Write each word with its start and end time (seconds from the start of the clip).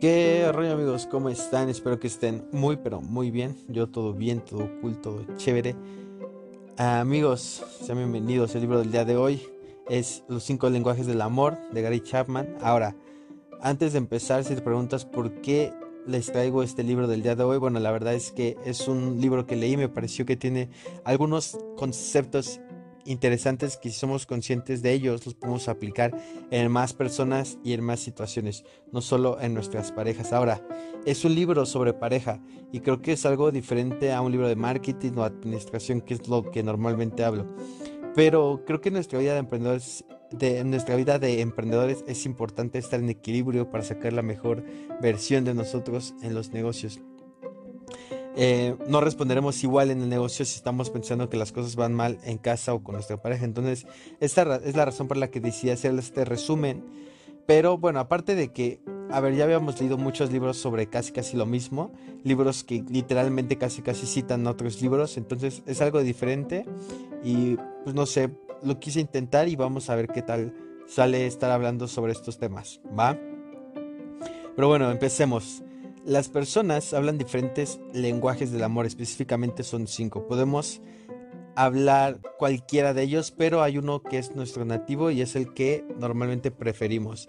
¿Qué 0.00 0.50
rollo 0.50 0.72
amigos? 0.72 1.06
¿Cómo 1.06 1.28
están? 1.28 1.68
Espero 1.68 2.00
que 2.00 2.06
estén 2.06 2.48
muy 2.52 2.76
pero 2.76 3.02
muy 3.02 3.30
bien. 3.30 3.54
Yo 3.68 3.86
todo 3.86 4.14
bien, 4.14 4.40
todo 4.40 4.66
cool, 4.80 4.98
todo 4.98 5.26
chévere. 5.36 5.76
amigos, 6.78 7.62
sean 7.82 7.98
bienvenidos. 7.98 8.54
El 8.54 8.62
libro 8.62 8.78
del 8.78 8.90
día 8.90 9.04
de 9.04 9.18
hoy 9.18 9.42
es 9.90 10.24
Los 10.26 10.44
cinco 10.44 10.70
lenguajes 10.70 11.06
del 11.06 11.20
amor 11.20 11.58
de 11.70 11.82
Gary 11.82 12.00
Chapman. 12.00 12.56
Ahora, 12.62 12.96
antes 13.60 13.92
de 13.92 13.98
empezar, 13.98 14.42
si 14.42 14.54
te 14.54 14.62
preguntas 14.62 15.04
por 15.04 15.42
qué 15.42 15.74
les 16.06 16.32
traigo 16.32 16.62
este 16.62 16.82
libro 16.82 17.06
del 17.06 17.22
día 17.22 17.36
de 17.36 17.44
hoy, 17.44 17.58
bueno, 17.58 17.78
la 17.78 17.90
verdad 17.90 18.14
es 18.14 18.32
que 18.32 18.56
es 18.64 18.88
un 18.88 19.20
libro 19.20 19.46
que 19.46 19.56
leí, 19.56 19.76
me 19.76 19.90
pareció 19.90 20.24
que 20.24 20.34
tiene 20.34 20.70
algunos 21.04 21.58
conceptos 21.76 22.58
interesantes 23.04 23.76
que 23.76 23.90
si 23.90 23.98
somos 23.98 24.26
conscientes 24.26 24.82
de 24.82 24.92
ellos 24.92 25.24
los 25.24 25.34
podemos 25.34 25.68
aplicar 25.68 26.16
en 26.50 26.70
más 26.70 26.92
personas 26.92 27.58
y 27.64 27.72
en 27.72 27.82
más 27.82 28.00
situaciones, 28.00 28.64
no 28.92 29.00
solo 29.00 29.40
en 29.40 29.54
nuestras 29.54 29.92
parejas. 29.92 30.32
Ahora, 30.32 30.62
es 31.06 31.24
un 31.24 31.34
libro 31.34 31.66
sobre 31.66 31.92
pareja 31.92 32.42
y 32.72 32.80
creo 32.80 33.00
que 33.00 33.12
es 33.12 33.24
algo 33.26 33.50
diferente 33.50 34.12
a 34.12 34.20
un 34.20 34.32
libro 34.32 34.48
de 34.48 34.56
marketing 34.56 35.12
o 35.16 35.24
administración, 35.24 36.00
que 36.00 36.14
es 36.14 36.28
lo 36.28 36.50
que 36.50 36.62
normalmente 36.62 37.24
hablo. 37.24 37.46
Pero 38.14 38.62
creo 38.66 38.80
que 38.80 38.88
en 38.88 38.94
nuestra 38.94 39.18
vida 39.18 39.34
de 41.18 41.40
emprendedores 41.40 42.04
es 42.06 42.26
importante 42.26 42.78
estar 42.78 43.00
en 43.00 43.08
equilibrio 43.08 43.70
para 43.70 43.84
sacar 43.84 44.12
la 44.12 44.22
mejor 44.22 44.64
versión 45.00 45.44
de 45.44 45.54
nosotros 45.54 46.14
en 46.22 46.34
los 46.34 46.50
negocios. 46.50 47.00
Eh, 48.36 48.76
no 48.86 49.00
responderemos 49.00 49.62
igual 49.64 49.90
en 49.90 50.02
el 50.02 50.08
negocio 50.08 50.44
si 50.44 50.56
estamos 50.56 50.90
pensando 50.90 51.28
que 51.28 51.36
las 51.36 51.52
cosas 51.52 51.76
van 51.76 51.94
mal 51.94 52.18
en 52.24 52.38
casa 52.38 52.74
o 52.74 52.82
con 52.82 52.94
nuestra 52.94 53.20
pareja. 53.20 53.44
Entonces, 53.44 53.86
esta 54.20 54.56
es 54.56 54.76
la 54.76 54.84
razón 54.84 55.08
por 55.08 55.16
la 55.16 55.30
que 55.30 55.40
decidí 55.40 55.70
hacer 55.70 55.98
este 55.98 56.24
resumen. 56.24 56.84
Pero 57.46 57.78
bueno, 57.78 57.98
aparte 57.98 58.36
de 58.36 58.52
que, 58.52 58.80
a 59.10 59.18
ver, 59.18 59.34
ya 59.34 59.42
habíamos 59.42 59.80
leído 59.80 59.98
muchos 59.98 60.30
libros 60.30 60.56
sobre 60.56 60.86
casi 60.86 61.10
casi 61.10 61.36
lo 61.36 61.46
mismo, 61.46 61.90
libros 62.22 62.62
que 62.62 62.84
literalmente 62.88 63.58
casi 63.58 63.82
casi 63.82 64.06
citan 64.06 64.46
otros 64.46 64.80
libros, 64.80 65.16
entonces 65.16 65.62
es 65.66 65.80
algo 65.80 66.00
diferente 66.00 66.64
y 67.24 67.56
pues 67.82 67.96
no 67.96 68.06
sé, 68.06 68.30
lo 68.62 68.78
quise 68.78 69.00
intentar 69.00 69.48
y 69.48 69.56
vamos 69.56 69.90
a 69.90 69.96
ver 69.96 70.06
qué 70.06 70.22
tal 70.22 70.54
sale 70.86 71.26
estar 71.26 71.50
hablando 71.50 71.88
sobre 71.88 72.12
estos 72.12 72.38
temas, 72.38 72.80
¿va? 72.96 73.18
Pero 74.54 74.68
bueno, 74.68 74.90
empecemos. 74.90 75.64
Las 76.04 76.30
personas 76.30 76.94
hablan 76.94 77.18
diferentes 77.18 77.78
lenguajes 77.92 78.50
del 78.50 78.62
amor, 78.62 78.86
específicamente 78.86 79.62
son 79.62 79.86
cinco. 79.86 80.26
Podemos 80.26 80.80
hablar 81.56 82.20
cualquiera 82.38 82.94
de 82.94 83.02
ellos, 83.02 83.30
pero 83.30 83.62
hay 83.62 83.76
uno 83.76 84.02
que 84.02 84.16
es 84.16 84.34
nuestro 84.34 84.64
nativo 84.64 85.10
y 85.10 85.20
es 85.20 85.36
el 85.36 85.52
que 85.52 85.84
normalmente 85.98 86.50
preferimos. 86.50 87.28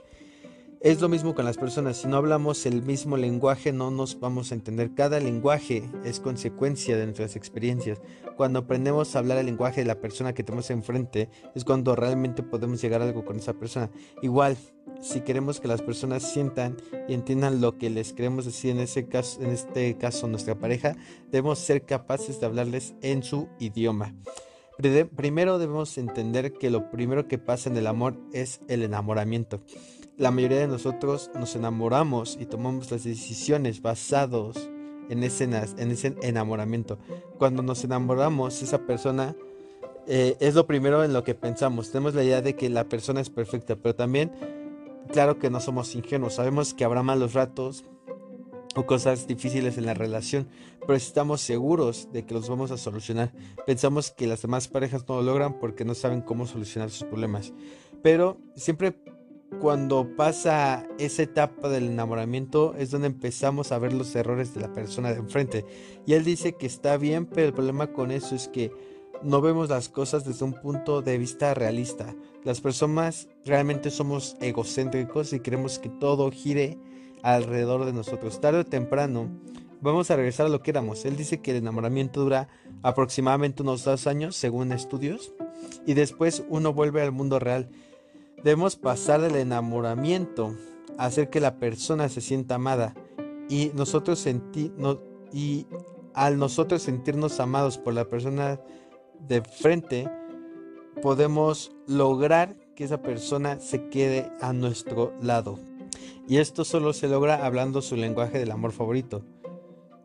Es 0.84 1.00
lo 1.00 1.10
mismo 1.10 1.36
con 1.36 1.46
las 1.46 1.58
personas, 1.58 1.98
si 1.98 2.08
no 2.08 2.18
hablamos 2.18 2.66
el 2.66 2.82
mismo 2.82 3.16
lenguaje 3.16 3.72
no 3.72 3.92
nos 3.92 4.20
vamos 4.20 4.52
a 4.52 4.56
entender. 4.56 4.96
Cada 4.96 5.20
lenguaje 5.20 5.88
es 6.04 6.20
consecuencia 6.20 6.98
de 6.98 7.06
nuestras 7.06 7.36
experiencias. 7.36 8.02
Cuando 8.36 8.58
aprendemos 8.58 9.16
a 9.16 9.20
hablar 9.20 9.38
el 9.38 9.46
lenguaje 9.46 9.82
de 9.82 9.86
la 9.86 10.02
persona 10.02 10.34
que 10.34 10.44
tenemos 10.44 10.72
enfrente 10.72 11.30
es 11.54 11.66
cuando 11.66 11.96
realmente 11.96 12.42
podemos 12.42 12.82
llegar 12.82 13.04
a 13.04 13.06
algo 13.06 13.24
con 13.24 13.38
esa 13.38 13.54
persona. 13.54 13.92
Igual, 14.24 14.58
si 15.02 15.22
queremos 15.22 15.60
que 15.60 15.68
las 15.68 15.84
personas 15.84 16.24
sientan 16.24 16.78
y 17.08 17.14
entiendan 17.14 17.62
lo 17.62 17.78
que 17.78 17.92
les 17.92 18.12
queremos 18.12 18.46
decir 18.46 18.72
en, 18.72 18.80
ese 18.80 19.08
caso, 19.08 19.40
en 19.40 19.52
este 19.52 20.00
caso 20.00 20.28
nuestra 20.28 20.56
pareja, 20.56 20.96
debemos 21.30 21.60
ser 21.60 21.86
capaces 21.86 22.40
de 22.40 22.48
hablarles 22.48 22.96
en 23.04 23.22
su 23.22 23.50
idioma. 23.60 24.16
Primero 25.16 25.60
debemos 25.60 26.00
entender 26.00 26.54
que 26.54 26.72
lo 26.72 26.90
primero 26.90 27.28
que 27.28 27.38
pasa 27.38 27.70
en 27.70 27.78
el 27.78 27.86
amor 27.86 28.18
es 28.34 28.62
el 28.68 28.82
enamoramiento 28.82 29.62
la 30.22 30.30
mayoría 30.30 30.60
de 30.60 30.68
nosotros 30.68 31.32
nos 31.34 31.56
enamoramos 31.56 32.38
y 32.40 32.46
tomamos 32.46 32.92
las 32.92 33.04
decisiones 33.04 33.82
basados 33.82 34.70
en 35.10 35.24
ese, 35.24 35.46
en 35.46 35.92
ese 35.92 36.16
enamoramiento. 36.22 37.00
Cuando 37.40 37.64
nos 37.64 37.84
enamoramos, 37.84 38.62
esa 38.62 38.86
persona 38.86 39.36
eh, 40.06 40.38
es 40.40 40.54
lo 40.54 40.68
primero 40.68 41.04
en 41.04 41.12
lo 41.12 41.24
que 41.24 41.34
pensamos. 41.34 41.92
Tenemos 41.92 42.14
la 42.14 42.24
idea 42.24 42.44
de 42.44 42.56
que 42.56 42.70
la 42.70 42.84
persona 42.84 43.20
es 43.20 43.32
perfecta, 43.32 43.76
pero 43.76 43.96
también, 43.96 44.32
claro 45.12 45.40
que 45.40 45.50
no 45.50 45.60
somos 45.60 45.96
ingenuos. 45.96 46.36
Sabemos 46.36 46.76
que 46.76 46.86
habrá 46.86 47.02
malos 47.02 47.34
ratos 47.34 47.84
o 48.76 48.86
cosas 48.86 49.26
difíciles 49.26 49.80
en 49.80 49.88
la 49.88 49.96
relación, 49.96 50.48
pero 50.82 50.94
estamos 50.94 51.42
seguros 51.42 52.10
de 52.14 52.28
que 52.28 52.36
los 52.36 52.48
vamos 52.48 52.70
a 52.70 52.78
solucionar. 52.78 53.32
Pensamos 53.66 54.12
que 54.12 54.28
las 54.28 54.44
demás 54.44 54.68
parejas 54.68 55.04
no 55.10 55.16
lo 55.16 55.24
logran 55.24 55.58
porque 55.60 55.84
no 55.84 55.96
saben 55.96 56.22
cómo 56.22 56.46
solucionar 56.46 56.92
sus 56.92 57.08
problemas. 57.08 57.54
Pero 58.04 58.38
siempre 58.56 58.96
cuando 59.60 60.16
pasa 60.16 60.88
esa 60.98 61.24
etapa 61.24 61.70
del 61.70 61.88
enamoramiento 61.88 62.74
es 62.78 62.92
donde 62.92 63.08
empezamos 63.08 63.72
a 63.72 63.80
ver 63.80 63.94
los 63.94 64.16
errores 64.16 64.54
de 64.54 64.62
la 64.62 64.74
persona 64.74 65.12
de 65.12 65.20
enfrente. 65.20 65.66
Y 66.06 66.14
él 66.14 66.24
dice 66.24 66.54
que 66.54 66.66
está 66.66 66.98
bien, 66.98 67.26
pero 67.26 67.48
el 67.48 67.54
problema 67.54 67.88
con 67.88 68.12
eso 68.12 68.36
es 68.36 68.48
que 68.48 68.72
no 69.24 69.42
vemos 69.42 69.70
las 69.70 69.90
cosas 69.90 70.26
desde 70.26 70.46
un 70.46 70.54
punto 70.54 71.02
de 71.02 71.18
vista 71.18 71.54
realista. 71.54 72.16
Las 72.44 72.62
personas 72.62 73.28
realmente 73.46 73.92
somos 73.92 74.36
egocéntricos 74.42 75.34
y 75.34 75.42
queremos 75.42 75.80
que 75.80 75.90
todo 75.90 76.32
gire 76.32 76.80
alrededor 77.22 77.86
de 77.86 77.94
nosotros. 77.94 78.42
Tarde 78.42 78.62
o 78.62 78.66
temprano 78.66 79.30
vamos 79.82 80.10
a 80.10 80.16
regresar 80.16 80.48
a 80.48 80.50
lo 80.50 80.64
que 80.64 80.72
éramos. 80.72 81.06
Él 81.06 81.18
dice 81.18 81.42
que 81.42 81.52
el 81.52 81.58
enamoramiento 81.58 82.22
dura 82.22 82.48
aproximadamente 82.82 83.62
unos 83.62 83.84
dos 83.84 84.08
años 84.08 84.36
según 84.36 84.72
estudios 84.72 85.34
y 85.86 85.94
después 85.94 86.44
uno 86.50 86.74
vuelve 86.74 87.02
al 87.02 87.12
mundo 87.12 87.38
real 87.38 87.70
Debemos 88.44 88.76
pasar 88.76 89.22
del 89.22 89.36
enamoramiento 89.36 90.56
a 90.98 91.06
hacer 91.06 91.30
que 91.30 91.40
la 91.40 91.58
persona 91.58 92.10
se 92.10 92.22
sienta 92.22 92.56
amada 92.56 92.96
y 93.50 93.72
nosotros 93.76 94.20
sentir 94.20 94.74
y 95.32 95.68
al 96.14 96.38
nosotros 96.38 96.82
sentirnos 96.82 97.40
amados 97.40 97.78
por 97.78 97.94
la 97.94 98.06
persona 98.06 98.60
de 99.28 99.42
frente 99.42 100.10
podemos 101.02 101.72
lograr 101.88 102.56
que 102.76 102.84
esa 102.84 103.02
persona 103.02 103.60
se 103.60 103.90
quede 103.90 104.32
a 104.42 104.54
nuestro 104.54 105.14
lado. 105.22 105.60
Y 106.28 106.38
esto 106.38 106.64
solo 106.64 106.94
se 106.94 107.08
logra 107.08 107.46
hablando 107.46 107.82
su 107.82 107.96
lenguaje 107.96 108.40
del 108.40 108.52
amor 108.52 108.72
favorito, 108.72 109.24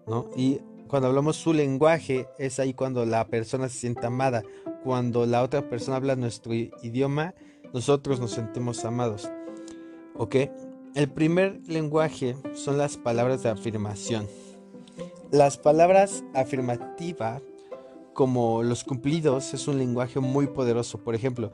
¿no? 0.06 0.28
Y 0.36 0.60
cuando 0.88 1.08
hablamos 1.08 1.36
su 1.36 1.52
lenguaje 1.52 2.28
es 2.38 2.60
ahí 2.60 2.74
cuando 2.74 3.04
la 3.06 3.26
persona 3.28 3.68
se 3.68 3.78
siente 3.78 4.06
amada, 4.06 4.42
cuando 4.84 5.26
la 5.26 5.42
otra 5.42 5.68
persona 5.68 5.96
habla 5.96 6.16
nuestro 6.16 6.54
idioma 6.54 7.34
nosotros 7.76 8.20
nos 8.20 8.30
sentimos 8.30 8.86
amados. 8.86 9.30
¿Ok? 10.14 10.36
El 10.94 11.10
primer 11.10 11.60
lenguaje 11.68 12.34
son 12.54 12.78
las 12.78 12.96
palabras 12.96 13.42
de 13.42 13.50
afirmación. 13.50 14.26
Las 15.30 15.58
palabras 15.58 16.24
afirmativas, 16.32 17.42
como 18.14 18.62
los 18.62 18.82
cumplidos, 18.82 19.52
es 19.52 19.68
un 19.68 19.76
lenguaje 19.76 20.20
muy 20.20 20.46
poderoso. 20.46 21.04
Por 21.04 21.14
ejemplo, 21.14 21.52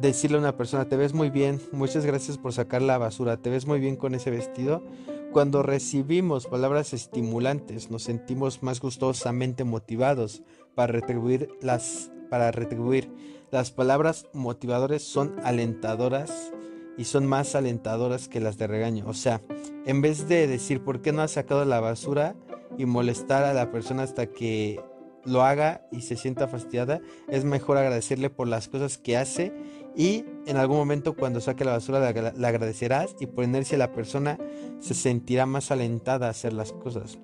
decirle 0.00 0.36
a 0.36 0.40
una 0.40 0.56
persona, 0.56 0.88
te 0.88 0.96
ves 0.96 1.14
muy 1.14 1.30
bien, 1.30 1.60
muchas 1.72 2.06
gracias 2.06 2.38
por 2.38 2.52
sacar 2.52 2.80
la 2.80 2.98
basura, 2.98 3.36
te 3.36 3.50
ves 3.50 3.66
muy 3.66 3.80
bien 3.80 3.96
con 3.96 4.14
ese 4.14 4.30
vestido. 4.30 4.84
Cuando 5.32 5.64
recibimos 5.64 6.46
palabras 6.46 6.92
estimulantes, 6.92 7.90
nos 7.90 8.04
sentimos 8.04 8.62
más 8.62 8.80
gustosamente 8.80 9.64
motivados 9.64 10.44
para 10.76 10.92
retribuir 10.92 11.48
las 11.60 12.12
para 12.30 12.52
retribuir. 12.52 13.10
Las 13.50 13.72
palabras 13.72 14.26
motivadoras 14.32 15.02
son 15.02 15.34
alentadoras 15.42 16.52
y 16.96 17.04
son 17.04 17.26
más 17.26 17.56
alentadoras 17.56 18.28
que 18.28 18.38
las 18.38 18.58
de 18.58 18.68
regaño. 18.68 19.04
O 19.08 19.14
sea, 19.14 19.40
en 19.86 20.00
vez 20.02 20.28
de 20.28 20.46
decir 20.46 20.84
por 20.84 21.02
qué 21.02 21.12
no 21.12 21.22
has 21.22 21.32
sacado 21.32 21.64
la 21.64 21.80
basura 21.80 22.36
y 22.78 22.86
molestar 22.86 23.42
a 23.42 23.52
la 23.52 23.72
persona 23.72 24.04
hasta 24.04 24.26
que 24.26 24.80
lo 25.24 25.42
haga 25.42 25.84
y 25.90 26.02
se 26.02 26.16
sienta 26.16 26.46
fastidiada, 26.46 27.00
es 27.28 27.44
mejor 27.44 27.76
agradecerle 27.76 28.30
por 28.30 28.46
las 28.46 28.68
cosas 28.68 28.98
que 28.98 29.16
hace 29.16 29.52
y 29.96 30.24
en 30.46 30.56
algún 30.56 30.76
momento 30.76 31.16
cuando 31.16 31.40
saque 31.40 31.64
la 31.64 31.72
basura 31.72 32.12
le 32.12 32.46
agradecerás 32.46 33.16
y 33.18 33.26
por 33.26 33.42
inercia 33.42 33.76
la 33.78 33.92
persona 33.92 34.38
se 34.78 34.94
sentirá 34.94 35.44
más 35.44 35.72
alentada 35.72 36.28
a 36.28 36.30
hacer 36.30 36.52
las 36.52 36.72
cosas. 36.72 37.18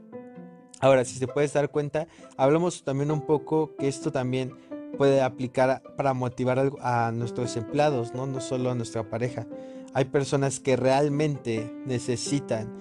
Ahora, 0.80 1.04
si 1.04 1.18
se 1.18 1.26
puede 1.26 1.48
dar 1.48 1.70
cuenta, 1.70 2.06
hablamos 2.36 2.84
también 2.84 3.10
un 3.10 3.22
poco 3.22 3.74
que 3.76 3.88
esto 3.88 4.12
también 4.12 4.52
puede 4.96 5.20
aplicar 5.22 5.82
para 5.96 6.14
motivar 6.14 6.72
a 6.80 7.12
nuestros 7.12 7.56
empleados, 7.56 8.14
¿no? 8.14 8.26
no 8.26 8.40
solo 8.40 8.70
a 8.70 8.74
nuestra 8.74 9.08
pareja. 9.08 9.46
Hay 9.94 10.06
personas 10.06 10.60
que 10.60 10.76
realmente 10.76 11.72
necesitan 11.86 12.72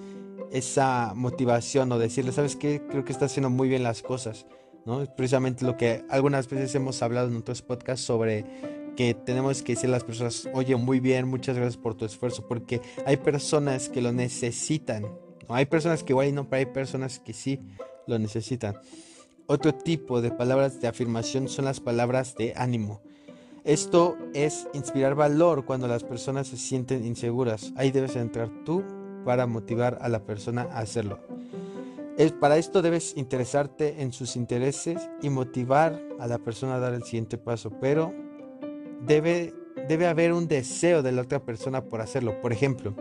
esa 0.50 1.12
motivación 1.14 1.90
o 1.92 1.98
decirle, 1.98 2.32
¿sabes 2.32 2.56
qué? 2.56 2.82
Creo 2.88 3.04
que 3.04 3.12
está 3.12 3.26
haciendo 3.26 3.50
muy 3.50 3.68
bien 3.68 3.82
las 3.82 4.02
cosas, 4.02 4.46
¿no? 4.84 5.04
Precisamente 5.16 5.64
lo 5.64 5.76
que 5.76 6.04
algunas 6.08 6.48
veces 6.48 6.74
hemos 6.74 7.02
hablado 7.02 7.28
en 7.28 7.36
otros 7.36 7.62
podcasts 7.62 8.04
sobre 8.04 8.44
que 8.96 9.14
tenemos 9.14 9.62
que 9.62 9.74
decirle 9.74 9.94
a 9.94 9.98
las 9.98 10.04
personas, 10.04 10.48
oye, 10.54 10.74
muy 10.76 11.00
bien, 11.00 11.28
muchas 11.28 11.56
gracias 11.56 11.76
por 11.76 11.94
tu 11.94 12.04
esfuerzo, 12.04 12.46
porque 12.48 12.80
hay 13.04 13.16
personas 13.18 13.88
que 13.88 14.00
lo 14.00 14.12
necesitan, 14.12 15.02
¿no? 15.02 15.54
Hay 15.54 15.66
personas 15.66 16.02
que 16.02 16.12
igual 16.12 16.34
no, 16.34 16.48
pero 16.48 16.60
hay 16.60 16.66
personas 16.66 17.18
que 17.18 17.32
sí 17.32 17.60
lo 18.06 18.18
necesitan. 18.18 18.76
Otro 19.48 19.72
tipo 19.72 20.20
de 20.20 20.32
palabras 20.32 20.80
de 20.80 20.88
afirmación 20.88 21.48
son 21.48 21.66
las 21.66 21.78
palabras 21.78 22.34
de 22.34 22.52
ánimo. 22.56 23.00
Esto 23.62 24.16
es 24.34 24.66
inspirar 24.74 25.14
valor 25.14 25.64
cuando 25.64 25.86
las 25.86 26.02
personas 26.02 26.48
se 26.48 26.56
sienten 26.56 27.06
inseguras. 27.06 27.72
Ahí 27.76 27.92
debes 27.92 28.16
entrar 28.16 28.50
tú 28.64 28.82
para 29.24 29.46
motivar 29.46 29.98
a 30.00 30.08
la 30.08 30.24
persona 30.24 30.62
a 30.72 30.80
hacerlo. 30.80 31.20
Es, 32.18 32.32
para 32.32 32.56
esto 32.56 32.82
debes 32.82 33.16
interesarte 33.16 34.02
en 34.02 34.12
sus 34.12 34.34
intereses 34.34 35.08
y 35.22 35.30
motivar 35.30 36.02
a 36.18 36.26
la 36.26 36.38
persona 36.38 36.74
a 36.74 36.80
dar 36.80 36.94
el 36.94 37.04
siguiente 37.04 37.38
paso, 37.38 37.70
pero 37.80 38.12
debe, 39.06 39.54
debe 39.88 40.08
haber 40.08 40.32
un 40.32 40.48
deseo 40.48 41.04
de 41.04 41.12
la 41.12 41.22
otra 41.22 41.44
persona 41.44 41.84
por 41.84 42.00
hacerlo. 42.00 42.40
Por 42.40 42.52
ejemplo, 42.52 42.96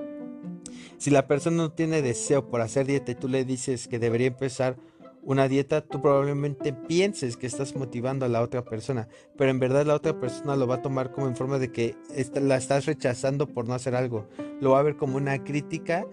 si 0.99 1.09
la 1.09 1.25
persona 1.25 1.57
no 1.57 1.71
tiene 1.71 2.03
deseo 2.03 2.47
por 2.49 2.61
hacer 2.61 2.85
dieta 2.85 3.13
y 3.13 3.15
tú 3.15 3.27
le 3.29 3.45
dices 3.45 3.87
que 3.87 3.97
debería 3.97 4.27
empezar 4.27 4.77
una 5.25 5.47
dieta, 5.47 5.81
tú 5.81 6.01
probablemente 6.01 6.71
pienses 6.71 7.35
que 7.35 7.47
estás 7.47 7.75
motivando 7.75 8.25
a 8.25 8.29
la 8.29 8.41
otra 8.41 8.63
persona, 8.63 9.07
pero 9.35 9.49
en 9.49 9.59
verdad 9.59 9.85
la 9.85 9.95
otra 9.95 10.19
persona 10.19 10.55
lo 10.55 10.67
va 10.67 10.75
a 10.75 10.81
tomar 10.81 11.11
como 11.11 11.27
en 11.27 11.35
forma 11.35 11.57
de 11.57 11.71
que 11.71 11.95
la 12.39 12.57
estás 12.57 12.85
rechazando 12.85 13.47
por 13.47 13.67
no 13.67 13.73
hacer 13.73 13.95
algo. 13.95 14.27
Lo 14.61 14.71
va 14.71 14.79
a 14.79 14.83
ver 14.83 14.95
como 14.95 15.17
una 15.17 15.43
crítica 15.43 16.05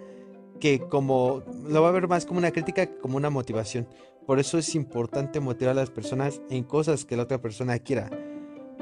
que 0.61 0.81
como 0.81 1.43
lo 1.69 1.83
va 1.83 1.91
a 1.91 1.93
ver 1.93 2.09
más 2.09 2.25
como 2.25 2.39
una 2.39 2.53
crítica 2.53 2.87
que 2.87 2.97
como 2.99 3.19
una 3.19 3.29
motivación. 3.29 3.87
Por 4.27 4.39
eso 4.39 4.57
es 4.57 4.75
importante 4.75 5.41
motivar 5.41 5.73
a 5.73 5.81
las 5.81 5.91
personas 5.91 6.41
en 6.49 6.65
cosas 6.65 7.05
que 7.05 7.17
la 7.17 7.25
otra 7.25 7.43
persona 7.43 7.79
quiera, 7.81 8.09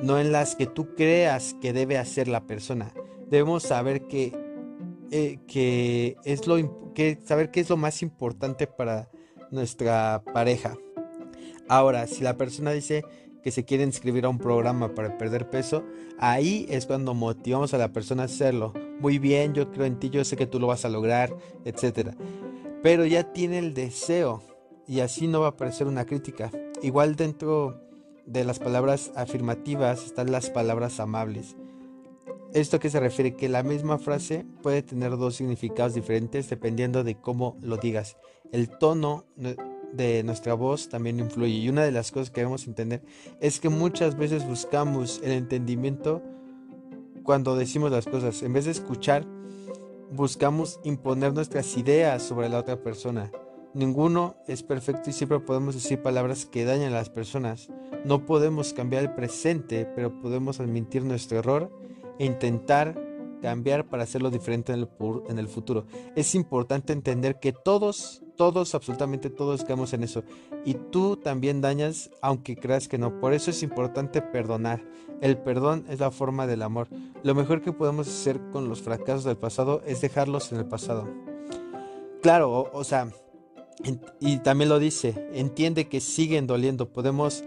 no 0.01 0.21
en 0.21 0.31
las 0.31 0.55
que 0.55 0.67
tú 0.67 0.95
creas 0.95 1.57
que 1.61 1.73
debe 1.73 1.99
hacer 1.99 2.29
la 2.29 2.47
persona. 2.47 2.93
Debemos 3.29 3.65
saber 3.65 4.07
que, 4.07 4.33
eh, 5.11 5.39
que 5.49 6.17
es 6.25 6.47
lo 6.47 6.93
que 6.95 7.19
saber 7.25 7.51
qué 7.51 7.61
es 7.61 7.71
lo 7.71 7.77
más 7.77 8.03
importante 8.03 8.67
para 8.67 9.09
nuestra 9.51 10.23
pareja. 10.33 10.77
Ahora, 11.69 12.07
si 12.07 12.23
la 12.23 12.37
persona 12.37 12.73
dice 12.73 13.05
que 13.43 13.51
se 13.51 13.65
quiere 13.65 13.85
inscribir 13.85 14.25
a 14.25 14.29
un 14.29 14.39
programa 14.39 14.95
para 14.95 15.17
perder 15.17 15.49
peso, 15.49 15.85
ahí 16.19 16.67
es 16.69 16.87
cuando 16.87 17.15
motivamos 17.15 17.73
a 17.75 17.79
la 17.79 17.93
persona 17.93 18.23
a 18.23 18.27
hacerlo. 18.27 18.73
Muy 18.99 19.19
bien, 19.19 19.55
yo 19.55 19.71
creo 19.71 19.87
en 19.87 19.99
ti, 19.99 20.11
yo 20.11 20.25
sé 20.25 20.37
que 20.37 20.47
tú 20.47 20.61
lo 20.61 20.67
vas 20.67 20.85
a 20.85 20.89
lograr, 20.89 21.35
etc. 21.65 22.11
Pero 22.83 23.07
ya 23.07 23.33
tiene 23.33 23.59
el 23.59 23.73
deseo 23.75 24.43
y 24.87 25.01
así 25.01 25.29
no 25.29 25.41
va 25.41 25.49
a 25.49 25.57
parecer 25.57 25.87
una 25.87 26.05
crítica. 26.05 26.51
Igual 26.83 27.17
dentro 27.17 27.81
de 28.27 28.45
las 28.45 28.59
palabras 28.59 29.13
afirmativas 29.15 30.05
están 30.05 30.33
las 30.33 30.51
palabras 30.51 31.01
amables. 31.01 31.57
Esto 32.53 32.81
que 32.81 32.91
se 32.91 32.99
refiere 32.99 33.37
que 33.37 33.49
la 33.49 33.63
misma 33.63 33.99
frase 33.99 34.45
puede 34.63 34.83
tener 34.83 35.17
dos 35.17 35.37
significados 35.37 35.95
diferentes 35.95 36.51
dependiendo 36.51 37.05
de 37.05 37.15
cómo 37.15 37.57
lo 37.63 37.77
digas. 37.77 38.17
El 38.51 38.69
tono 38.69 39.25
de 39.93 40.23
nuestra 40.25 40.55
voz 40.55 40.89
también 40.89 41.21
influye 41.21 41.55
y 41.55 41.69
una 41.69 41.85
de 41.85 41.93
las 41.93 42.11
cosas 42.11 42.31
que 42.31 42.41
debemos 42.41 42.67
entender 42.67 43.03
es 43.41 43.61
que 43.61 43.69
muchas 43.69 44.17
veces 44.17 44.47
buscamos 44.47 45.21
el 45.23 45.31
entendimiento 45.31 46.23
cuando 47.23 47.55
decimos 47.55 47.93
las 47.93 48.07
cosas. 48.07 48.43
En 48.43 48.53
vez 48.53 48.65
de 48.65 48.73
escuchar, 48.73 49.25
buscamos 50.11 50.81
imponer 50.83 51.33
nuestras 51.33 51.77
ideas 51.77 52.21
sobre 52.21 52.49
la 52.49 52.59
otra 52.59 52.83
persona. 52.83 53.31
Ninguno 53.75 54.35
es 54.49 54.65
perfecto 54.65 55.11
y 55.11 55.13
siempre 55.13 55.39
podemos 55.39 55.77
decir 55.77 56.03
palabras 56.03 56.47
que 56.47 56.65
dañan 56.65 56.93
a 56.93 56.97
las 56.97 57.11
personas. 57.11 57.69
No 58.05 58.27
podemos 58.27 58.73
cambiar 58.73 59.05
el 59.05 59.15
presente, 59.15 59.87
pero 59.95 60.21
podemos 60.21 60.59
admitir 60.59 61.05
nuestro 61.05 61.39
error 61.39 61.80
intentar 62.25 62.97
cambiar 63.41 63.89
para 63.89 64.03
hacerlo 64.03 64.31
diferente 64.31 64.73
en 64.73 64.81
el, 64.81 64.89
en 65.29 65.39
el 65.39 65.49
futuro. 65.49 65.87
Es 66.15 66.35
importante 66.35 66.93
entender 66.93 67.41
que 67.41 67.53
todos, 67.53 68.23
todos, 68.37 68.75
absolutamente 68.75 69.31
todos 69.31 69.65
caemos 69.65 69.93
en 69.93 70.05
eso. 70.05 70.23
Y 70.65 70.75
tú 70.75 71.17
también 71.17 71.61
dañas 71.61 72.11
aunque 72.21 72.57
creas 72.57 72.89
que 72.89 72.99
no. 72.99 73.19
Por 73.21 73.33
eso 73.33 73.51
es 73.51 73.63
importante 73.63 74.23
perdonar. 74.23 74.85
El 75.21 75.39
perdón 75.39 75.85
es 75.89 76.01
la 76.01 76.11
forma 76.11 76.47
del 76.47 76.63
amor. 76.63 76.89
Lo 77.23 77.35
mejor 77.35 77.61
que 77.63 77.73
podemos 77.73 78.09
hacer 78.09 78.41
con 78.53 78.69
los 78.69 78.83
fracasos 78.83 79.25
del 79.25 79.37
pasado 79.37 79.83
es 79.87 80.01
dejarlos 80.01 80.53
en 80.53 80.59
el 80.59 80.67
pasado. 80.67 81.09
Claro, 82.23 82.71
o 82.73 82.85
sea, 82.85 83.11
y 84.21 84.39
también 84.39 84.69
lo 84.69 84.79
dice, 84.79 85.29
entiende 85.33 85.89
que 85.89 86.01
siguen 86.01 86.47
doliendo. 86.47 86.93
Podemos 86.93 87.45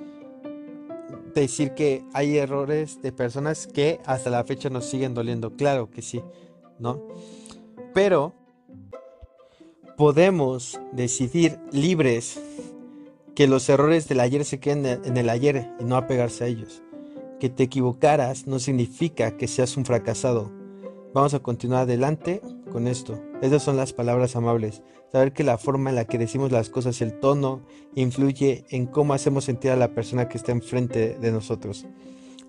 decir 1.41 1.73
que 1.73 2.03
hay 2.13 2.37
errores 2.37 3.01
de 3.01 3.11
personas 3.11 3.67
que 3.67 3.99
hasta 4.05 4.29
la 4.29 4.43
fecha 4.43 4.69
nos 4.69 4.85
siguen 4.85 5.13
doliendo. 5.13 5.55
Claro 5.55 5.89
que 5.89 6.01
sí, 6.01 6.21
¿no? 6.79 7.01
Pero 7.93 8.33
podemos 9.97 10.79
decidir 10.91 11.59
libres 11.71 12.39
que 13.35 13.47
los 13.47 13.67
errores 13.69 14.07
del 14.07 14.19
ayer 14.19 14.45
se 14.45 14.59
queden 14.59 14.85
en 15.03 15.17
el 15.17 15.29
ayer 15.29 15.71
y 15.79 15.83
no 15.83 15.97
apegarse 15.97 16.43
a 16.43 16.47
ellos. 16.47 16.81
Que 17.39 17.49
te 17.49 17.63
equivocaras 17.63 18.47
no 18.47 18.59
significa 18.59 19.37
que 19.37 19.47
seas 19.47 19.75
un 19.75 19.85
fracasado. 19.85 20.51
Vamos 21.13 21.33
a 21.33 21.39
continuar 21.39 21.83
adelante 21.83 22.41
con 22.73 22.87
esto. 22.87 23.21
Esas 23.41 23.63
son 23.63 23.77
las 23.77 23.93
palabras 23.93 24.35
amables. 24.35 24.81
Saber 25.11 25.31
que 25.31 25.43
la 25.43 25.57
forma 25.57 25.91
en 25.91 25.95
la 25.95 26.05
que 26.05 26.17
decimos 26.17 26.51
las 26.51 26.69
cosas, 26.69 27.01
el 27.01 27.19
tono, 27.19 27.61
influye 27.95 28.65
en 28.69 28.87
cómo 28.87 29.13
hacemos 29.13 29.45
sentir 29.45 29.71
a 29.71 29.77
la 29.77 29.93
persona 29.93 30.27
que 30.27 30.37
está 30.37 30.51
enfrente 30.51 31.15
de 31.19 31.31
nosotros. 31.31 31.85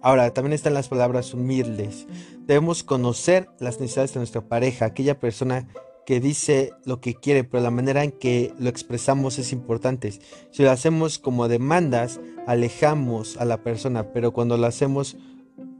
Ahora, 0.00 0.32
también 0.35 0.55
están 0.55 0.75
las 0.75 0.88
palabras 0.88 1.32
humildes. 1.32 2.06
Debemos 2.41 2.82
conocer 2.82 3.49
las 3.61 3.81
necesidades 3.81 4.15
de 4.15 4.21
nuestra 4.21 4.41
pareja, 4.41 4.87
aquella 4.87 5.21
persona 5.21 5.69
que 6.05 6.21
dice 6.21 6.73
lo 6.85 7.00
que 7.00 7.15
quiere, 7.15 7.44
pero 7.44 7.62
la 7.62 7.71
manera 7.71 8.05
en 8.05 8.12
que 8.12 8.53
lo 8.59 8.69
expresamos 8.69 9.38
es 9.38 9.53
importante. 9.53 10.12
Si 10.50 10.62
lo 10.62 10.71
hacemos 10.71 11.19
como 11.19 11.49
demandas, 11.49 12.21
alejamos 12.47 13.37
a 13.37 13.44
la 13.44 13.62
persona, 13.62 14.12
pero 14.12 14.32
cuando 14.32 14.56
lo 14.56 14.67
hacemos 14.67 15.17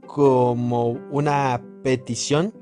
como 0.07 0.91
una 1.11 1.61
petición, 1.83 2.53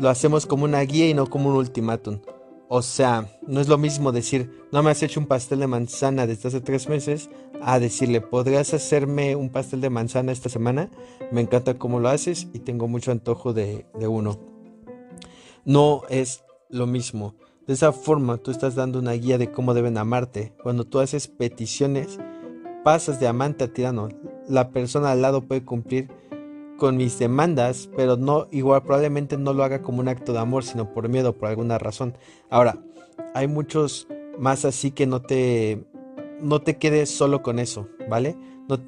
lo 0.00 0.08
hacemos 0.08 0.46
como 0.46 0.64
una 0.64 0.80
guía 0.80 1.08
y 1.08 1.14
no 1.14 1.26
como 1.26 1.50
un 1.50 1.56
ultimátum. 1.56 2.20
O 2.68 2.82
sea, 2.82 3.28
no 3.46 3.60
es 3.60 3.68
lo 3.68 3.76
mismo 3.76 4.12
decir, 4.12 4.50
no 4.72 4.82
me 4.82 4.90
has 4.90 5.02
hecho 5.02 5.20
un 5.20 5.26
pastel 5.26 5.60
de 5.60 5.66
manzana 5.66 6.26
desde 6.26 6.48
hace 6.48 6.60
tres 6.60 6.88
meses, 6.88 7.28
a 7.60 7.78
decirle, 7.78 8.22
¿podrías 8.22 8.72
hacerme 8.72 9.36
un 9.36 9.50
pastel 9.50 9.82
de 9.82 9.90
manzana 9.90 10.32
esta 10.32 10.48
semana? 10.48 10.88
Me 11.30 11.42
encanta 11.42 11.78
cómo 11.78 12.00
lo 12.00 12.08
haces 12.08 12.48
y 12.54 12.60
tengo 12.60 12.88
mucho 12.88 13.12
antojo 13.12 13.52
de, 13.52 13.86
de 13.98 14.08
uno. 14.08 14.38
No 15.66 16.02
es 16.08 16.44
lo 16.70 16.86
mismo. 16.86 17.34
De 17.66 17.74
esa 17.74 17.92
forma 17.92 18.38
tú 18.38 18.52
estás 18.52 18.74
dando 18.74 19.00
una 19.00 19.12
guía 19.12 19.36
de 19.36 19.52
cómo 19.52 19.74
deben 19.74 19.98
amarte. 19.98 20.54
Cuando 20.62 20.84
tú 20.84 21.00
haces 21.00 21.28
peticiones, 21.28 22.18
pasas 22.84 23.20
de 23.20 23.28
amante 23.28 23.64
a 23.64 23.72
tirano. 23.72 24.08
La 24.48 24.70
persona 24.70 25.10
al 25.10 25.20
lado 25.20 25.42
puede 25.42 25.64
cumplir 25.64 26.08
con 26.80 26.96
mis 26.96 27.18
demandas, 27.18 27.90
pero 27.94 28.16
no 28.16 28.48
igual 28.50 28.82
probablemente 28.82 29.36
no 29.36 29.52
lo 29.52 29.62
haga 29.62 29.82
como 29.82 30.00
un 30.00 30.08
acto 30.08 30.32
de 30.32 30.38
amor, 30.38 30.64
sino 30.64 30.92
por 30.92 31.08
miedo, 31.10 31.36
por 31.36 31.50
alguna 31.50 31.78
razón. 31.78 32.16
Ahora, 32.48 32.78
hay 33.34 33.46
muchos 33.46 34.08
más 34.38 34.64
así 34.64 34.90
que 34.90 35.06
no 35.06 35.20
te 35.20 35.84
no 36.40 36.62
te 36.62 36.78
quedes 36.78 37.10
solo 37.10 37.42
con 37.42 37.58
eso, 37.58 37.86
¿vale? 38.08 38.34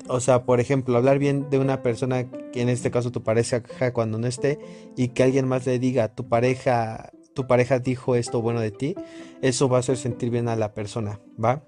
o 0.09 0.21
sea, 0.21 0.45
por 0.45 0.61
ejemplo, 0.61 0.97
hablar 0.97 1.19
bien 1.19 1.51
de 1.51 1.59
una 1.59 1.83
persona 1.83 2.31
que 2.31 2.63
en 2.63 2.69
este 2.69 2.91
caso 2.91 3.11
tu 3.11 3.23
pareja 3.23 3.63
cuando 3.93 4.17
no 4.17 4.27
esté 4.27 4.59
y 4.97 5.09
que 5.09 5.25
alguien 5.25 5.47
más 5.47 5.67
le 5.67 5.79
diga, 5.79 6.15
tu 6.15 6.29
pareja, 6.29 7.11
tu 7.35 7.47
pareja 7.47 7.81
dijo 7.81 8.15
esto 8.15 8.41
bueno 8.41 8.61
de 8.61 8.71
ti, 8.71 8.95
eso 9.43 9.69
va 9.69 9.79
a 9.79 9.81
hacer 9.81 9.97
sentir 9.97 10.31
bien 10.31 10.49
a 10.49 10.57
la 10.57 10.73
persona, 10.73 11.21
¿va? 11.43 11.65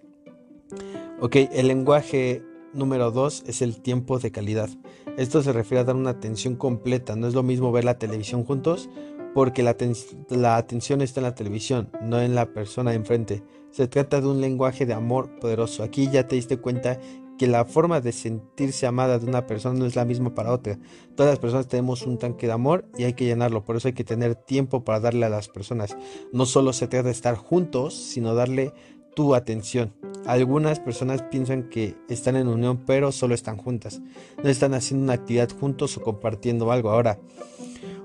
Ok, 1.20 1.36
el 1.52 1.66
lenguaje 1.68 2.42
número 2.72 3.10
dos 3.10 3.42
es 3.46 3.62
el 3.62 3.82
tiempo 3.82 4.18
de 4.18 4.30
calidad. 4.30 4.70
Esto 5.16 5.42
se 5.42 5.52
refiere 5.52 5.80
a 5.80 5.84
dar 5.84 5.96
una 5.96 6.10
atención 6.10 6.56
completa. 6.56 7.14
No 7.14 7.28
es 7.28 7.34
lo 7.34 7.42
mismo 7.42 7.70
ver 7.70 7.84
la 7.84 7.98
televisión 7.98 8.44
juntos 8.44 8.88
porque 9.34 9.62
la, 9.62 10.56
atención 10.56 11.02
está 11.02 11.20
en 11.20 11.24
la 11.24 11.34
televisión, 11.34 11.90
no 12.02 12.20
en 12.20 12.34
la 12.34 12.52
persona 12.52 12.94
enfrente. 12.94 13.42
Se 13.70 13.88
trata 13.88 14.20
de 14.20 14.28
un 14.28 14.40
lenguaje 14.40 14.86
de 14.86 14.94
amor 14.94 15.38
poderoso. 15.40 15.82
Aquí 15.82 16.08
ya 16.10 16.28
te 16.28 16.36
diste 16.36 16.56
cuenta 16.56 16.98
que 17.36 17.48
la 17.48 17.64
forma 17.64 18.00
de 18.00 18.12
sentirse 18.12 18.86
amada 18.86 19.18
de 19.18 19.26
una 19.26 19.46
persona 19.46 19.76
no 19.76 19.86
es 19.86 19.96
la 19.96 20.04
misma 20.04 20.34
para 20.34 20.52
otra. 20.52 20.78
Todas 21.16 21.32
las 21.32 21.40
personas 21.40 21.66
tenemos 21.66 22.02
un 22.02 22.18
tanque 22.18 22.46
de 22.46 22.52
amor 22.52 22.86
y 22.96 23.04
hay 23.04 23.14
que 23.14 23.24
llenarlo. 23.24 23.64
Por 23.64 23.76
eso 23.76 23.88
hay 23.88 23.94
que 23.94 24.04
tener 24.04 24.36
tiempo 24.36 24.84
para 24.84 25.00
darle 25.00 25.26
a 25.26 25.30
las 25.30 25.48
personas. 25.48 25.96
No 26.32 26.46
solo 26.46 26.72
se 26.72 26.86
trata 26.86 27.06
de 27.06 27.12
estar 27.12 27.34
juntos, 27.34 27.94
sino 27.94 28.36
darle 28.36 28.72
tu 29.16 29.34
atención. 29.34 29.92
Algunas 30.26 30.80
personas 30.80 31.22
piensan 31.22 31.64
que 31.64 31.96
están 32.08 32.36
en 32.36 32.48
unión 32.48 32.82
pero 32.86 33.12
solo 33.12 33.34
están 33.34 33.58
juntas. 33.58 34.00
No 34.42 34.48
están 34.48 34.72
haciendo 34.74 35.04
una 35.04 35.14
actividad 35.14 35.50
juntos 35.50 35.96
o 35.96 36.02
compartiendo 36.02 36.72
algo. 36.72 36.90
Ahora, 36.90 37.18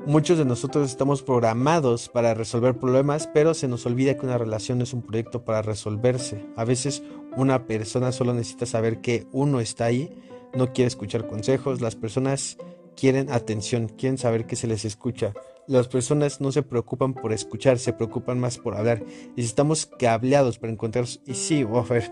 muchos 0.05 0.37
de 0.37 0.45
nosotros 0.45 0.89
estamos 0.89 1.23
programados 1.23 2.09
para 2.09 2.33
resolver 2.33 2.77
problemas, 2.77 3.27
pero 3.33 3.53
se 3.53 3.69
nos 3.69 3.85
olvida 3.85 4.17
que 4.17 4.25
una 4.25 4.37
relación 4.37 4.81
es 4.81 4.93
un 4.93 5.01
proyecto 5.01 5.45
para 5.45 5.61
resolverse. 5.61 6.45
A 6.57 6.65
veces 6.65 7.03
una 7.37 7.65
persona 7.67 8.11
solo 8.11 8.33
necesita 8.33 8.65
saber 8.65 8.99
que 8.99 9.25
uno 9.31 9.61
está 9.61 9.85
ahí, 9.85 10.09
no 10.53 10.73
quiere 10.73 10.87
escuchar 10.87 11.27
consejos. 11.27 11.79
Las 11.79 11.95
personas 11.95 12.57
quieren 12.99 13.31
atención, 13.31 13.87
quieren 13.87 14.17
saber 14.17 14.45
que 14.45 14.55
se 14.55 14.67
les 14.67 14.85
escucha. 14.85 15.33
Las 15.67 15.87
personas 15.87 16.41
no 16.41 16.51
se 16.51 16.63
preocupan 16.63 17.13
por 17.13 17.31
escuchar, 17.31 17.79
se 17.79 17.93
preocupan 17.93 18.39
más 18.39 18.57
por 18.57 18.75
hablar. 18.75 19.03
Y 19.35 19.41
estamos 19.43 19.85
cableados 19.85 20.57
para 20.57 20.73
encontrar... 20.73 21.05
Y 21.25 21.35
sí, 21.35 21.65
a 21.71 21.81
ver, 21.81 22.11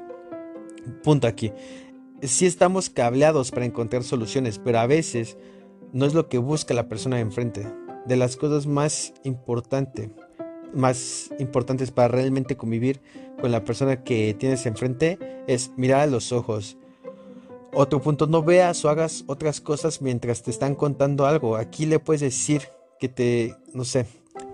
punto 1.04 1.28
aquí. 1.28 1.52
Sí 2.22 2.46
estamos 2.46 2.90
cableados 2.90 3.52
para 3.52 3.66
encontrar 3.66 4.04
soluciones, 4.04 4.60
pero 4.60 4.80
a 4.80 4.88
veces 4.88 5.38
no 5.92 6.06
es 6.06 6.14
lo 6.14 6.30
que 6.30 6.38
busca 6.38 6.74
la 6.74 6.88
persona 6.88 7.18
de 7.18 7.24
enfrente. 7.24 7.68
De 8.06 8.16
las 8.16 8.38
cosas 8.38 8.68
más 8.68 9.14
importantes 9.24 10.10
más 10.74 11.30
importantes 11.40 11.92
para 11.92 12.10
realmente 12.10 12.58
convivir 12.58 13.02
con 13.40 13.52
la 13.52 13.64
persona 13.64 14.04
que 14.04 14.34
tienes 14.34 14.66
enfrente 14.66 15.18
es 15.48 15.72
mirar 15.78 16.02
a 16.02 16.08
los 16.08 16.34
ojos. 16.34 16.78
Otro 17.80 18.02
punto, 18.02 18.26
no 18.26 18.42
veas 18.42 18.84
o 18.84 18.90
hagas 18.90 19.24
otras 19.28 19.62
cosas 19.62 20.02
mientras 20.02 20.42
te 20.42 20.50
están 20.50 20.74
contando 20.74 21.28
algo. 21.28 21.58
Aquí 21.58 21.86
le 21.86 22.00
puedes 22.00 22.22
decir 22.22 22.64
que 23.00 23.08
te, 23.08 23.56
no 23.72 23.84
sé, 23.84 24.08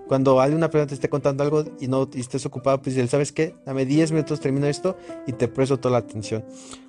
cuando 0.09 0.41
alguna 0.41 0.69
persona 0.69 0.87
te 0.87 0.95
esté 0.95 1.07
contando 1.07 1.41
algo 1.41 1.63
y 1.79 1.87
no 1.87 2.09
estés 2.13 2.45
ocupado, 2.45 2.81
pues 2.81 2.97
él, 2.97 3.07
¿sabes 3.07 3.31
qué? 3.31 3.55
Dame 3.65 3.85
10 3.85 4.11
minutos, 4.11 4.41
termino 4.41 4.67
esto 4.67 4.97
y 5.25 5.31
te 5.31 5.47
presto 5.47 5.79
toda 5.79 5.93
la 5.93 5.99
atención. 5.99 6.43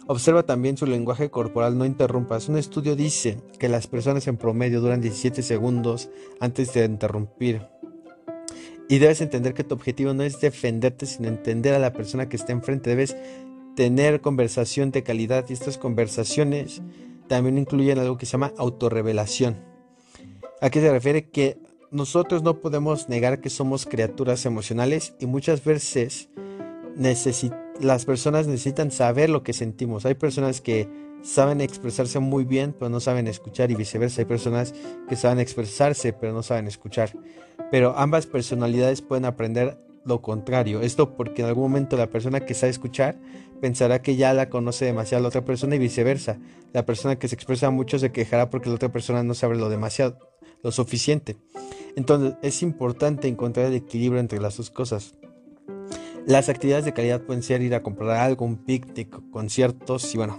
Observa 0.09 0.43
también 0.43 0.77
su 0.77 0.87
lenguaje 0.87 1.31
corporal, 1.31 1.79
no 1.79 1.87
interrumpas. 1.87 2.49
Un 2.49 2.59
estudio 2.59 2.97
dice 2.97 3.39
que 3.61 3.69
las 3.69 3.87
personas 3.87 4.27
en 4.27 4.37
promedio 4.37 4.81
duran 4.81 5.01
17 5.01 5.41
segundos 5.41 6.11
antes 6.41 6.75
de 6.75 6.85
interrumpir. 6.85 7.63
Y 8.89 8.99
debes 8.99 9.21
entender 9.21 9.55
que 9.55 9.63
tu 9.63 9.77
objetivo 9.77 10.15
no 10.15 10.25
es 10.25 10.41
defenderte, 10.41 11.07
sino 11.07 11.29
entender 11.29 11.75
a 11.75 11.79
la 11.79 11.93
persona 11.93 12.29
que 12.29 12.35
está 12.35 12.51
enfrente. 12.51 12.91
Debes 12.91 13.17
tener 13.75 14.21
conversación 14.21 14.91
de 14.91 15.03
calidad 15.03 15.47
y 15.49 15.53
estas 15.53 15.79
conversaciones 15.79 16.83
también 17.29 17.59
incluyen 17.59 17.99
algo 17.99 18.19
que 18.19 18.27
se 18.27 18.33
llama 18.33 18.53
autorrevelación. 18.57 19.57
¿A 20.61 20.71
qué 20.71 20.81
se 20.81 20.91
refiere? 20.91 21.31
Que 21.31 21.59
nosotros 21.91 22.43
no 22.43 22.61
podemos 22.61 23.09
negar 23.09 23.41
que 23.41 23.51
somos 23.51 23.87
criaturas 23.87 24.47
emocionales 24.47 25.15
y 25.21 25.27
muchas 25.27 25.65
veces 25.65 26.29
las 27.81 28.05
personas 28.05 28.47
necesitan 28.47 28.91
saber 28.91 29.31
lo 29.31 29.43
que 29.43 29.53
sentimos. 29.53 30.05
Hay 30.07 30.15
personas 30.15 30.61
que 30.61 30.89
saben 31.23 31.61
expresarse 31.61 32.19
muy 32.19 32.45
bien 32.45 32.75
pero 32.79 32.91
no 32.91 33.01
saben 33.01 33.27
escuchar 33.27 33.71
y 33.71 33.75
viceversa. 33.75 34.23
Hay 34.23 34.27
personas 34.27 34.75
que 35.09 35.17
saben 35.17 35.39
expresarse 35.39 36.13
pero 36.13 36.33
no 36.33 36.43
saben 36.43 36.67
escuchar. 36.67 37.13
Pero 37.71 37.97
ambas 37.97 38.27
personalidades 38.27 39.03
pueden 39.03 39.25
aprender 39.25 39.79
lo 40.05 40.21
contrario. 40.21 40.81
Esto 40.81 41.17
porque 41.17 41.43
en 41.43 41.49
algún 41.49 41.65
momento 41.65 41.97
la 41.97 42.09
persona 42.09 42.41
que 42.41 42.55
sabe 42.55 42.71
escuchar 42.71 43.17
pensará 43.65 44.03
que 44.03 44.15
ya 44.15 44.35
la 44.35 44.51
conoce 44.51 44.85
demasiado 44.85 45.23
la 45.23 45.29
otra 45.29 45.43
persona 45.43 45.77
y 45.77 45.79
viceversa. 45.79 46.37
La 46.75 46.85
persona 46.85 47.17
que 47.17 47.29
se 47.29 47.35
expresa 47.35 47.71
mucho 47.71 47.99
se 47.99 48.13
quejará 48.13 48.51
porque 48.51 48.69
la 48.69 48.75
otra 48.75 48.93
persona 48.93 49.23
no 49.23 49.33
sabe 49.33 49.57
lo 49.57 49.71
demasiado, 49.71 50.19
lo 50.63 50.71
suficiente. 50.71 51.39
Entonces 51.97 52.35
es 52.43 52.63
importante 52.63 53.27
encontrar 53.27 53.65
el 53.65 53.73
equilibrio 53.73 54.21
entre 54.21 54.39
las 54.39 54.59
dos 54.59 54.69
cosas. 54.69 55.15
Las 56.27 56.51
actividades 56.51 56.85
de 56.85 56.93
calidad 56.93 57.23
pueden 57.23 57.43
ser 57.43 57.63
ir 57.63 57.75
a 57.75 57.83
comprar 57.83 58.11
algo, 58.11 58.45
un 58.45 58.67
picnic, 58.67 59.19
conciertos 59.31 60.15
y 60.15 60.19
bueno, 60.19 60.39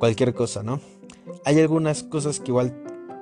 cualquier 0.00 0.34
cosa, 0.34 0.64
¿no? 0.64 0.80
Hay 1.44 1.60
algunas 1.60 2.02
cosas 2.02 2.40
que 2.40 2.50
igual 2.50 2.74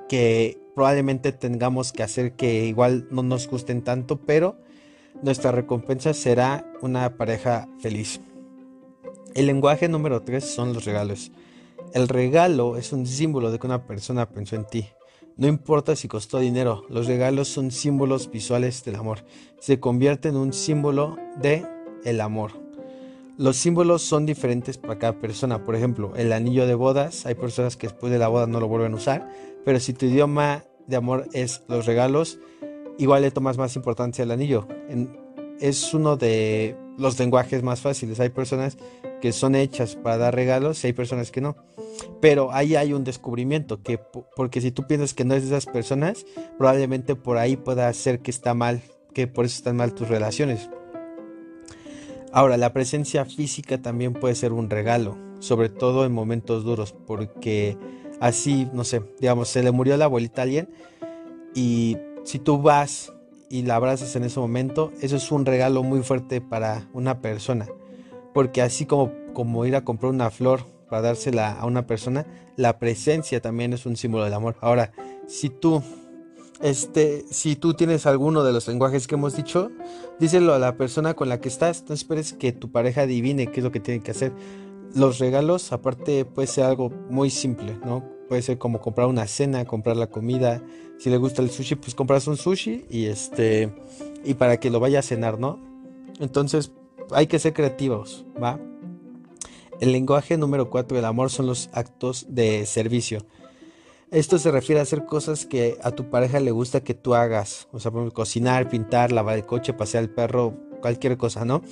que 0.09 0.59
probablemente 0.73 1.33
tengamos 1.33 1.93
que 1.93 2.01
hacer 2.01 2.33
que 2.33 2.65
igual 2.65 3.05
no 3.11 3.21
nos 3.21 3.47
gusten 3.47 3.83
tanto, 3.83 4.21
pero 4.25 4.57
nuestra 5.21 5.51
recompensa 5.51 6.15
será 6.15 6.65
una 6.81 7.15
pareja 7.15 7.67
feliz. 7.79 8.19
El 9.35 9.47
lenguaje 9.47 9.89
número 9.89 10.21
3 10.21 10.43
son 10.43 10.73
los 10.73 10.85
regalos. 10.85 11.31
El 11.93 12.07
regalo 12.07 12.77
es 12.77 12.93
un 12.93 13.07
símbolo 13.07 13.51
de 13.51 13.57
que 13.57 13.65
una 13.65 13.87
persona 13.87 14.29
pensó 14.29 14.55
en 14.55 14.65
ti. 14.65 14.85
No 15.37 15.47
importa 15.47 15.95
si 15.95 16.07
costó 16.07 16.37
dinero, 16.37 16.85
los 16.87 17.07
regalos 17.07 17.47
son 17.47 17.71
símbolos 17.71 18.29
visuales 18.29 18.83
del 18.83 18.95
amor. 18.95 19.25
Se 19.59 19.79
convierte 19.79 20.29
en 20.29 20.35
un 20.35 20.53
símbolo 20.53 21.17
de 21.41 21.65
el 22.03 22.21
amor. 22.21 22.51
Los 23.39 23.57
símbolos 23.57 24.03
son 24.03 24.27
diferentes 24.27 24.77
para 24.77 24.99
cada 24.99 25.19
persona. 25.19 25.63
Por 25.63 25.75
ejemplo, 25.75 26.13
el 26.15 26.31
anillo 26.31 26.67
de 26.67 26.75
bodas, 26.75 27.25
hay 27.25 27.33
personas 27.33 27.75
que 27.75 27.87
después 27.87 28.13
de 28.13 28.19
la 28.19 28.27
boda 28.27 28.45
no 28.45 28.59
lo 28.59 28.67
vuelven 28.67 28.93
a 28.93 28.97
usar, 28.97 29.27
pero 29.65 29.79
si 29.79 29.93
tu 29.93 30.05
idioma 30.05 30.63
de 30.85 30.97
amor 30.97 31.27
es 31.33 31.63
los 31.67 31.87
regalos, 31.87 32.37
igual 32.99 33.23
le 33.23 33.31
tomas 33.31 33.57
más 33.57 33.75
importancia 33.75 34.23
al 34.23 34.29
anillo. 34.29 34.67
es 35.59 35.93
uno 35.95 36.17
de 36.17 36.77
los 36.99 37.17
lenguajes 37.17 37.63
más 37.63 37.81
fáciles. 37.81 38.19
Hay 38.19 38.29
personas 38.29 38.77
que 39.23 39.31
son 39.31 39.55
hechas 39.55 39.95
para 39.95 40.17
dar 40.17 40.35
regalos 40.35 40.83
y 40.83 40.87
hay 40.87 40.91
personas 40.91 41.31
que 41.31 41.39
no. 41.39 41.55
Pero 42.19 42.51
ahí 42.51 42.75
hay 42.75 42.91
un 42.91 43.05
descubrimiento, 43.05 43.81
que 43.81 43.97
porque 44.35 44.59
si 44.59 44.69
tú 44.71 44.85
piensas 44.85 45.13
que 45.13 45.23
no 45.23 45.33
es 45.33 45.43
de 45.43 45.55
esas 45.55 45.65
personas, 45.65 46.25
probablemente 46.57 47.15
por 47.15 47.37
ahí 47.37 47.55
pueda 47.55 47.93
ser 47.93 48.19
que 48.19 48.31
está 48.31 48.53
mal, 48.53 48.81
que 49.13 49.27
por 49.27 49.45
eso 49.45 49.55
están 49.55 49.77
mal 49.77 49.93
tus 49.93 50.09
relaciones. 50.09 50.69
Ahora, 52.33 52.57
la 52.57 52.73
presencia 52.73 53.23
física 53.23 53.81
también 53.81 54.11
puede 54.11 54.35
ser 54.35 54.51
un 54.51 54.69
regalo, 54.69 55.17
sobre 55.39 55.69
todo 55.69 56.05
en 56.05 56.11
momentos 56.11 56.65
duros, 56.65 56.93
porque 57.07 57.77
así, 58.19 58.67
no 58.73 58.83
sé, 58.83 59.03
digamos, 59.21 59.47
se 59.47 59.63
le 59.63 59.71
murió 59.71 59.95
la 59.95 60.03
abuelita 60.03 60.41
a 60.41 60.43
alguien 60.43 60.67
y 61.55 61.95
si 62.25 62.39
tú 62.39 62.61
vas 62.61 63.13
y 63.49 63.61
la 63.61 63.77
abrazas 63.77 64.17
en 64.17 64.25
ese 64.25 64.41
momento, 64.41 64.91
eso 64.99 65.15
es 65.15 65.31
un 65.31 65.45
regalo 65.45 65.81
muy 65.81 66.01
fuerte 66.01 66.41
para 66.41 66.89
una 66.91 67.21
persona, 67.21 67.67
porque 68.33 68.61
así 68.61 68.85
como, 68.85 69.11
como 69.33 69.65
ir 69.65 69.75
a 69.75 69.83
comprar 69.83 70.11
una 70.11 70.29
flor 70.29 70.65
para 70.89 71.01
dársela 71.01 71.53
a 71.53 71.65
una 71.65 71.87
persona, 71.87 72.25
la 72.55 72.79
presencia 72.79 73.41
también 73.41 73.73
es 73.73 73.85
un 73.85 73.95
símbolo 73.95 74.23
del 74.23 74.33
amor. 74.33 74.55
Ahora, 74.61 74.91
si 75.27 75.49
tú 75.49 75.81
este, 76.63 77.25
si 77.29 77.57
tú 77.57 77.73
tienes 77.73 78.05
alguno 78.05 78.43
de 78.43 78.53
los 78.53 78.69
lenguajes 78.69 79.05
que 79.05 79.15
hemos 79.15 79.35
dicho, 79.35 79.69
díselo 80.17 80.53
a 80.53 80.59
la 80.59 80.77
persona 80.77 81.13
con 81.13 81.27
la 81.27 81.41
que 81.41 81.49
estás. 81.49 81.83
No 81.89 81.93
esperes 81.93 82.31
que 82.31 82.53
tu 82.53 82.71
pareja 82.71 83.01
adivine 83.01 83.47
qué 83.47 83.59
es 83.59 83.63
lo 83.65 83.71
que 83.71 83.81
tiene 83.81 84.01
que 84.01 84.11
hacer. 84.11 84.31
Los 84.95 85.19
regalos, 85.19 85.73
aparte, 85.73 86.23
puede 86.23 86.47
ser 86.47 86.63
algo 86.63 86.89
muy 87.09 87.29
simple, 87.31 87.77
¿no? 87.83 88.03
Puede 88.29 88.41
ser 88.43 88.57
como 88.59 88.79
comprar 88.79 89.07
una 89.07 89.27
cena, 89.27 89.65
comprar 89.65 89.97
la 89.97 90.07
comida. 90.07 90.63
Si 90.99 91.09
le 91.09 91.17
gusta 91.17 91.41
el 91.41 91.49
sushi, 91.49 91.75
pues 91.75 91.95
compras 91.95 92.27
un 92.27 92.37
sushi 92.37 92.85
y 92.89 93.07
este, 93.07 93.73
y 94.23 94.35
para 94.35 94.57
que 94.57 94.69
lo 94.69 94.79
vaya 94.79 94.99
a 94.99 95.01
cenar, 95.01 95.39
¿no? 95.39 95.59
Entonces, 96.21 96.71
hay 97.11 97.27
que 97.27 97.39
ser 97.39 97.53
creativos, 97.53 98.25
¿va? 98.41 98.59
El 99.79 99.91
lenguaje 99.91 100.37
número 100.37 100.69
4 100.69 100.95
del 100.95 101.05
amor 101.05 101.29
son 101.29 101.47
los 101.47 101.69
actos 101.73 102.25
de 102.29 102.65
servicio. 102.65 103.25
Esto 104.11 104.37
se 104.37 104.51
refiere 104.51 104.79
a 104.79 104.83
hacer 104.83 105.05
cosas 105.05 105.45
que 105.45 105.77
a 105.81 105.91
tu 105.91 106.09
pareja 106.09 106.39
le 106.39 106.51
gusta 106.51 106.83
que 106.83 106.93
tú 106.93 107.15
hagas. 107.15 107.67
O 107.71 107.79
sea, 107.79 107.91
cocinar, 108.13 108.69
pintar, 108.69 109.11
lavar 109.11 109.37
el 109.37 109.45
coche, 109.45 109.73
pasear 109.73 110.03
al 110.03 110.09
perro, 110.11 110.53
cualquier 110.81 111.17
cosa, 111.17 111.45
¿no? 111.45 111.63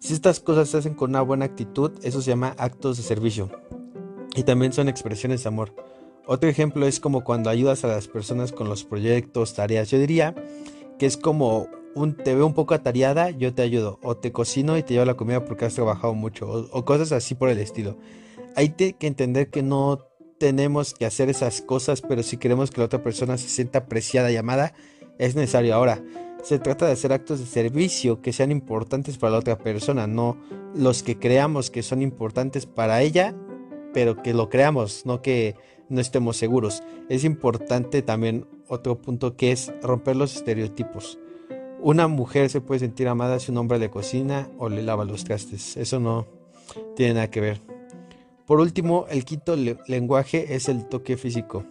Si 0.00 0.12
estas 0.12 0.40
cosas 0.40 0.68
se 0.68 0.78
hacen 0.78 0.94
con 0.94 1.10
una 1.10 1.22
buena 1.22 1.44
actitud, 1.44 1.92
eso 2.02 2.20
se 2.20 2.30
llama 2.30 2.54
actos 2.58 2.96
de 2.96 3.04
servicio. 3.04 3.50
Y 4.34 4.42
también 4.42 4.72
son 4.72 4.88
expresiones 4.88 5.44
de 5.44 5.48
amor. 5.48 5.74
Otro 6.26 6.50
ejemplo 6.50 6.86
es 6.86 6.98
como 6.98 7.22
cuando 7.22 7.50
ayudas 7.50 7.84
a 7.84 7.88
las 7.88 8.08
personas 8.08 8.50
con 8.50 8.68
los 8.68 8.82
proyectos, 8.82 9.54
tareas. 9.54 9.88
Yo 9.88 9.98
diría 9.98 10.34
que 10.98 11.06
es 11.06 11.16
como 11.16 11.68
un, 11.96 12.14
te 12.14 12.34
veo 12.34 12.46
un 12.46 12.54
poco 12.54 12.74
atareada, 12.74 13.30
yo 13.30 13.54
te 13.54 13.62
ayudo. 13.62 13.98
O 14.02 14.16
te 14.16 14.30
cocino 14.30 14.76
y 14.78 14.82
te 14.82 14.94
llevo 14.94 15.06
la 15.06 15.14
comida 15.14 15.44
porque 15.44 15.64
has 15.64 15.74
trabajado 15.74 16.14
mucho. 16.14 16.68
O, 16.70 16.84
cosas 16.84 17.10
así 17.10 17.34
por 17.34 17.48
el 17.48 17.58
estilo. 17.58 17.96
Hay 18.54 18.70
que 18.70 18.94
entender 19.00 19.50
que 19.50 19.62
no 19.62 20.06
tenemos 20.38 20.94
que 20.94 21.06
hacer 21.06 21.28
esas 21.28 21.62
cosas, 21.62 22.02
pero 22.02 22.22
si 22.22 22.36
queremos 22.36 22.70
que 22.70 22.80
la 22.80 22.86
otra 22.86 23.02
persona 23.02 23.38
se 23.38 23.48
sienta 23.48 23.80
apreciada 23.80 24.30
y 24.30 24.36
amada, 24.36 24.74
es 25.18 25.34
necesario. 25.34 25.74
Ahora, 25.74 26.02
se 26.42 26.58
trata 26.58 26.86
de 26.86 26.92
hacer 26.92 27.12
actos 27.12 27.40
de 27.40 27.46
servicio 27.46 28.20
que 28.20 28.32
sean 28.32 28.50
importantes 28.50 29.18
para 29.18 29.32
la 29.32 29.38
otra 29.38 29.58
persona, 29.58 30.06
no 30.06 30.36
los 30.74 31.02
que 31.02 31.18
creamos 31.18 31.70
que 31.70 31.82
son 31.82 32.02
importantes 32.02 32.66
para 32.66 33.00
ella, 33.02 33.34
pero 33.94 34.22
que 34.22 34.34
lo 34.34 34.50
creamos, 34.50 35.06
no 35.06 35.22
que 35.22 35.56
no 35.88 36.00
estemos 36.00 36.36
seguros. 36.36 36.82
Es 37.08 37.24
importante 37.24 38.02
también 38.02 38.46
otro 38.68 39.00
punto 39.00 39.36
que 39.36 39.52
es 39.52 39.72
romper 39.82 40.16
los 40.16 40.36
estereotipos. 40.36 41.18
Una 41.80 42.08
mujer 42.08 42.50
se 42.50 42.60
puede 42.60 42.80
sentir 42.80 43.08
amada 43.08 43.38
si 43.38 43.50
un 43.50 43.58
hombre 43.58 43.78
le 43.78 43.90
cocina 43.90 44.48
o 44.58 44.68
le 44.68 44.82
lava 44.82 45.04
los 45.04 45.24
trastes. 45.24 45.76
Eso 45.76 46.00
no 46.00 46.26
tiene 46.94 47.14
nada 47.14 47.30
que 47.30 47.40
ver. 47.40 47.60
Por 48.46 48.60
último, 48.60 49.06
el 49.10 49.24
quinto 49.24 49.56
lenguaje 49.56 50.54
es 50.54 50.68
el 50.68 50.86
toque 50.86 51.16
físico. 51.16 51.64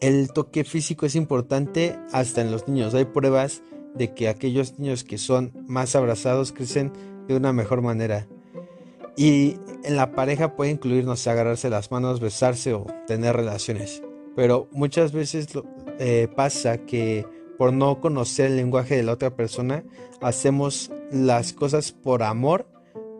El 0.00 0.32
toque 0.32 0.64
físico 0.64 1.06
es 1.06 1.14
importante 1.14 1.98
hasta 2.12 2.40
en 2.40 2.50
los 2.50 2.68
niños. 2.68 2.94
Hay 2.94 3.04
pruebas 3.04 3.62
de 3.94 4.12
que 4.14 4.28
aquellos 4.28 4.78
niños 4.78 5.04
que 5.04 5.18
son 5.18 5.52
más 5.66 5.96
abrazados 5.96 6.52
crecen 6.52 6.92
de 7.28 7.36
una 7.36 7.52
mejor 7.52 7.82
manera. 7.82 8.26
Y 9.16 9.56
en 9.84 9.96
la 9.96 10.12
pareja 10.12 10.56
puede 10.56 10.72
incluirnos 10.72 11.26
agarrarse 11.26 11.70
las 11.70 11.90
manos, 11.90 12.20
besarse 12.20 12.74
o 12.74 12.86
tener 13.06 13.36
relaciones. 13.36 14.02
Pero 14.34 14.68
muchas 14.72 15.12
veces 15.12 15.48
eh, 15.98 16.28
pasa 16.34 16.78
que 16.78 17.24
por 17.58 17.72
no 17.72 18.00
conocer 18.00 18.46
el 18.46 18.56
lenguaje 18.56 18.96
de 18.96 19.02
la 19.02 19.12
otra 19.12 19.36
persona, 19.36 19.84
hacemos 20.20 20.90
las 21.10 21.52
cosas 21.52 21.92
por 21.92 22.22
amor, 22.22 22.66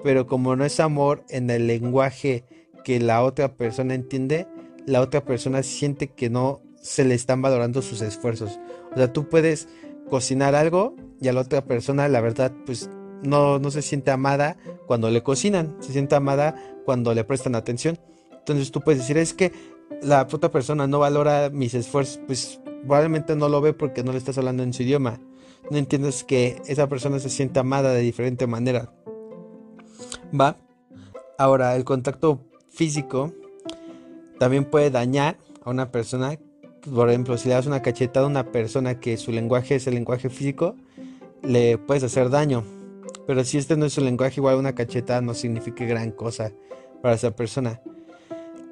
pero 0.02 0.26
como 0.26 0.56
no 0.56 0.64
es 0.64 0.80
amor 0.80 1.24
en 1.28 1.50
el 1.50 1.66
lenguaje 1.66 2.44
que 2.84 3.00
la 3.00 3.22
otra 3.22 3.56
persona 3.56 3.94
entiende, 3.94 4.46
la 4.86 5.00
otra 5.00 5.24
persona 5.24 5.62
siente 5.62 6.08
que 6.08 6.30
no 6.30 6.60
se 6.80 7.04
le 7.04 7.14
están 7.14 7.40
valorando 7.40 7.80
sus 7.80 8.02
esfuerzos. 8.02 8.60
O 8.92 8.96
sea, 8.96 9.12
tú 9.12 9.28
puedes 9.28 9.68
cocinar 10.10 10.54
algo 10.54 10.94
y 11.20 11.28
a 11.28 11.32
la 11.32 11.40
otra 11.40 11.64
persona, 11.64 12.08
la 12.08 12.20
verdad, 12.20 12.52
pues 12.66 12.90
no, 13.22 13.58
no 13.58 13.70
se 13.70 13.80
siente 13.80 14.10
amada 14.10 14.58
cuando 14.86 15.10
le 15.10 15.22
cocinan, 15.22 15.76
se 15.80 15.92
siente 15.92 16.14
amada 16.14 16.54
cuando 16.84 17.14
le 17.14 17.24
prestan 17.24 17.54
atención. 17.54 17.98
Entonces 18.32 18.70
tú 18.70 18.82
puedes 18.82 19.00
decir, 19.00 19.16
es 19.16 19.32
que 19.32 19.52
la 20.02 20.28
otra 20.30 20.50
persona 20.50 20.86
no 20.86 20.98
valora 20.98 21.48
mis 21.50 21.72
esfuerzos, 21.72 22.20
pues 22.26 22.60
probablemente 22.86 23.34
no 23.36 23.48
lo 23.48 23.60
ve 23.60 23.72
porque 23.72 24.04
no 24.04 24.12
le 24.12 24.18
estás 24.18 24.38
hablando 24.38 24.62
en 24.62 24.72
su 24.72 24.82
idioma. 24.82 25.20
No 25.70 25.78
entiendes 25.78 26.24
que 26.24 26.60
esa 26.66 26.88
persona 26.88 27.18
se 27.18 27.30
siente 27.30 27.58
amada 27.58 27.92
de 27.92 28.00
diferente 28.00 28.46
manera. 28.46 28.92
¿Va? 30.38 30.56
Ahora, 31.38 31.74
el 31.74 31.84
contacto 31.84 32.40
físico 32.70 33.32
también 34.38 34.64
puede 34.64 34.90
dañar 34.90 35.38
a 35.62 35.70
una 35.70 35.90
persona. 35.90 36.38
Por 36.94 37.08
ejemplo, 37.08 37.38
si 37.38 37.48
le 37.48 37.54
das 37.54 37.66
una 37.66 37.82
cachetada 37.82 38.26
a 38.26 38.28
una 38.28 38.52
persona 38.52 39.00
que 39.00 39.16
su 39.16 39.32
lenguaje 39.32 39.76
es 39.76 39.86
el 39.86 39.94
lenguaje 39.94 40.28
físico, 40.28 40.76
le 41.42 41.78
puedes 41.78 42.02
hacer 42.02 42.28
daño. 42.28 42.62
Pero 43.26 43.42
si 43.44 43.56
este 43.56 43.76
no 43.76 43.86
es 43.86 43.94
su 43.94 44.02
lenguaje, 44.02 44.40
igual 44.40 44.56
una 44.56 44.74
cachetada 44.74 45.22
no 45.22 45.32
significa 45.32 45.84
gran 45.86 46.10
cosa 46.10 46.52
para 47.00 47.14
esa 47.14 47.34
persona. 47.34 47.80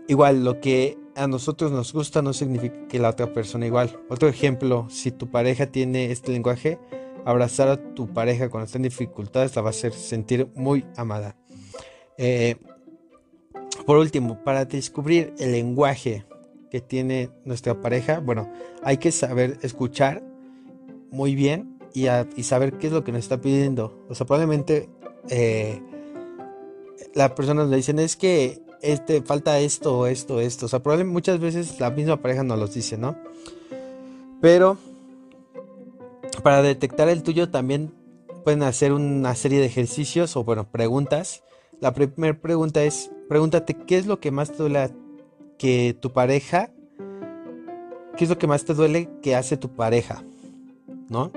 Igual, 0.09 0.45
lo 0.45 0.61
que 0.61 0.99
a 1.15 1.27
nosotros 1.27 1.73
nos 1.73 1.93
gusta 1.93 2.23
no 2.23 2.33
significa 2.33 2.87
que 2.89 2.99
la 2.99 3.11
otra 3.11 3.33
persona 3.33 3.67
igual. 3.67 3.99
Otro 4.09 4.29
ejemplo, 4.29 4.87
si 4.91 5.11
tu 5.11 5.31
pareja 5.31 5.67
tiene 5.67 6.11
este 6.11 6.33
lenguaje, 6.33 6.79
abrazar 7.25 7.69
a 7.69 7.95
tu 7.95 8.13
pareja 8.13 8.49
cuando 8.49 8.67
está 8.67 8.79
en 8.79 8.85
dificultades 8.85 9.55
la 9.55 9.63
va 9.63 9.69
a 9.69 9.71
hacer 9.71 9.93
sentir 9.93 10.49
muy 10.55 10.85
amada. 10.97 11.37
Eh, 12.19 12.57
por 13.87 13.99
último, 13.99 14.43
para 14.45 14.65
descubrir 14.65 15.35
el 15.39 15.53
lenguaje 15.53 16.25
que 16.71 16.81
tiene 16.81 17.31
nuestra 17.45 17.81
pareja, 17.81 18.21
bueno, 18.21 18.51
hay 18.83 18.97
que 18.97 19.13
saber 19.13 19.59
escuchar 19.63 20.23
muy 21.11 21.35
bien 21.35 21.79
y, 21.93 22.07
saber 22.43 22.79
qué 22.79 22.87
es 22.87 22.93
lo 22.93 23.05
que 23.05 23.13
nos 23.13 23.21
está 23.21 23.41
pidiendo. 23.41 24.05
O 24.09 24.15
sea, 24.15 24.27
probablemente 24.27 24.89
eh, 25.29 25.83
la 27.15 27.35
persona 27.35 27.65
le 27.65 27.77
dicen 27.77 27.99
es 27.99 28.17
que 28.17 28.62
este, 28.83 29.23
falta 29.23 29.59
esto, 29.61 30.07
esto, 30.07 30.41
esto. 30.41 30.67
O 30.67 30.69
sea, 30.69 30.83
probablemente 30.83 31.13
muchas 31.13 31.41
veces 31.41 31.81
la 31.81 31.91
misma 31.91 32.19
pareja 32.21 32.43
nos 32.43 32.59
los 32.59 32.75
dice, 32.75 32.99
¿no? 32.99 33.17
Pero 34.41 34.77
para 36.43 36.63
detectar 36.63 37.09
el 37.09 37.23
tuyo 37.23 37.51
también 37.51 37.95
pueden 38.45 38.63
hacer 38.63 38.93
una 38.93 39.35
serie 39.35 39.61
de 39.61 39.67
ejercicios 39.67 40.37
o, 40.37 40.45
bueno, 40.45 40.71
preguntas. 40.71 41.45
La 41.81 41.95
primera 41.95 42.39
pregunta 42.39 42.83
es, 42.83 43.11
pregúntate, 43.29 43.75
¿qué 43.75 43.99
es 43.99 44.07
lo 44.07 44.21
que 44.21 44.31
más 44.31 44.51
te 44.51 44.59
duele 44.59 44.91
que 45.59 45.97
tu 45.99 46.13
pareja? 46.13 46.71
¿Qué 48.17 48.25
es 48.25 48.31
lo 48.31 48.39
que 48.39 48.47
más 48.47 48.65
te 48.65 48.75
duele 48.75 49.09
que 49.23 49.37
hace 49.37 49.57
tu 49.57 49.71
pareja? 49.75 50.25
¿No? 51.09 51.31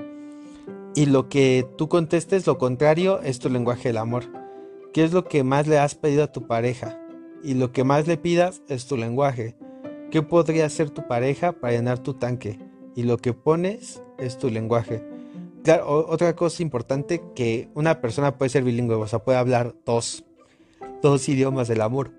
Y 0.94 1.06
lo 1.06 1.28
que 1.28 1.66
tú 1.76 1.88
contestes, 1.88 2.46
lo 2.46 2.58
contrario, 2.58 3.20
es 3.22 3.38
tu 3.38 3.50
lenguaje 3.50 3.90
del 3.90 3.98
amor. 3.98 4.24
¿Qué 4.92 5.04
es 5.04 5.12
lo 5.12 5.24
que 5.24 5.44
más 5.44 5.66
le 5.66 5.78
has 5.78 5.94
pedido 5.94 6.24
a 6.24 6.32
tu 6.32 6.46
pareja? 6.46 6.98
Y 7.46 7.54
lo 7.54 7.70
que 7.70 7.84
más 7.84 8.08
le 8.08 8.16
pidas 8.16 8.60
es 8.68 8.86
tu 8.86 8.96
lenguaje. 8.96 9.54
¿Qué 10.10 10.20
podría 10.20 10.66
hacer 10.66 10.90
tu 10.90 11.06
pareja 11.06 11.52
para 11.52 11.74
llenar 11.74 12.00
tu 12.00 12.14
tanque? 12.14 12.58
Y 12.96 13.04
lo 13.04 13.18
que 13.18 13.34
pones 13.34 14.02
es 14.18 14.36
tu 14.36 14.50
lenguaje. 14.50 15.02
Claro, 15.62 16.06
otra 16.08 16.34
cosa 16.34 16.62
importante 16.62 17.22
que 17.36 17.68
una 17.74 18.00
persona 18.00 18.36
puede 18.36 18.48
ser 18.48 18.64
bilingüe, 18.64 18.96
o 18.96 19.06
sea, 19.06 19.20
puede 19.20 19.38
hablar 19.38 19.76
dos, 19.84 20.24
dos 21.02 21.28
idiomas 21.28 21.68
del 21.68 21.82
amor. 21.82 22.10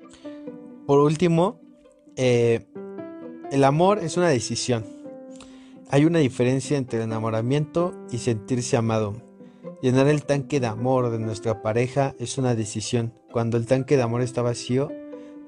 Por 0.86 1.00
último, 1.00 1.60
eh, 2.16 2.66
el 3.52 3.66
amor 3.66 4.00
es 4.00 4.16
una 4.16 4.30
decisión. 4.30 4.86
Hay 5.90 6.06
una 6.06 6.20
diferencia 6.20 6.78
entre 6.78 7.00
el 7.00 7.06
enamoramiento 7.06 7.94
y 8.12 8.20
sentirse 8.20 8.78
amado. 8.78 9.16
Llenar 9.82 10.08
el 10.08 10.24
tanque 10.24 10.60
de 10.60 10.68
amor 10.68 11.10
de 11.10 11.20
nuestra 11.20 11.62
pareja 11.62 12.16
es 12.18 12.38
una 12.38 12.56
decisión. 12.56 13.14
Cuando 13.32 13.58
el 13.58 13.66
tanque 13.66 13.98
de 13.98 14.04
amor 14.04 14.22
está 14.22 14.42
vacío, 14.42 14.90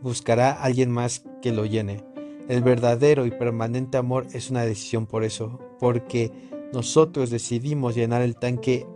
buscará 0.02 0.52
alguien 0.52 0.92
más 0.92 1.24
que 1.42 1.52
lo 1.52 1.66
llene. 1.66 2.04
El 2.48 2.64
verdadero 2.64 3.26
y 3.26 3.32
permanente 3.32 3.98
amor 3.98 4.28
es 4.34 4.50
una 4.50 4.64
decisión 4.64 5.06
por 5.06 5.24
eso, 5.24 5.60
porque 5.80 6.32
nosotros 6.74 7.30
decidimos 7.30 7.96
llenar 7.96 8.22
el 8.22 8.36
tanque 8.36 8.88